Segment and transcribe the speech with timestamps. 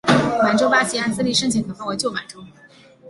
[0.41, 2.43] 满洲八旗按资历深浅可分为旧满洲。